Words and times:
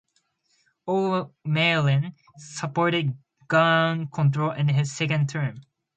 O'Malley 0.87 2.15
supported 2.35 3.15
gun 3.47 4.07
control 4.07 4.49
in 4.49 4.67
his 4.69 4.91
second 4.91 5.29
term. 5.29 5.61